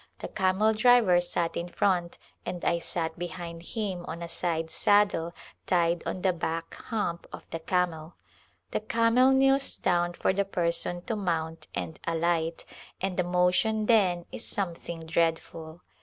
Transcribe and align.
The 0.17 0.29
camel 0.29 0.73
driver 0.73 1.21
sat 1.21 1.55
in 1.55 1.69
front 1.69 2.17
and 2.43 2.65
I 2.65 2.79
sat 2.79 3.19
behind 3.19 3.61
him 3.61 4.03
on 4.07 4.23
a 4.23 4.27
side 4.27 4.71
saddle 4.71 5.31
tied 5.67 6.01
on 6.07 6.23
the 6.23 6.33
back 6.33 6.73
hump 6.73 7.27
of 7.31 7.47
the 7.51 7.59
camel. 7.59 8.15
The 8.71 8.79
camel 8.79 9.29
kneels 9.29 9.77
down 9.77 10.13
for 10.13 10.33
the 10.33 10.43
person 10.43 11.03
to 11.03 11.15
mount 11.15 11.67
and 11.75 11.99
alight, 12.07 12.65
and 12.99 13.15
the 13.15 13.23
motion 13.23 13.85
then 13.85 14.25
is 14.31 14.43
something 14.43 15.05
dreadful. 15.05 15.81